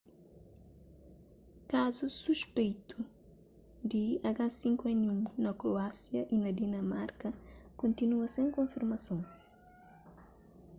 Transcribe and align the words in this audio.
kazus 1.71 2.15
suspeitu 2.25 2.97
di 3.91 4.03
h5n1 4.37 5.25
na 5.43 5.51
kroásia 5.59 6.21
y 6.33 6.37
na 6.43 6.51
dinamarka 6.59 7.29
kontinua 7.79 8.25
sen 8.33 8.47
konfirmason 8.57 9.21